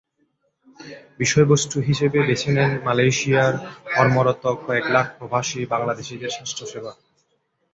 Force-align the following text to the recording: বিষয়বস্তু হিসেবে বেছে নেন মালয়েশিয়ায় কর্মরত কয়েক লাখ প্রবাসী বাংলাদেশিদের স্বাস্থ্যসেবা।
বিষয়বস্তু 1.19 1.77
হিসেবে 1.87 2.19
বেছে 2.27 2.49
নেন 2.55 2.71
মালয়েশিয়ায় 2.85 3.57
কর্মরত 3.93 4.43
কয়েক 4.65 4.85
লাখ 4.95 5.05
প্রবাসী 5.17 5.59
বাংলাদেশিদের 5.73 6.31
স্বাস্থ্যসেবা। 6.31 6.91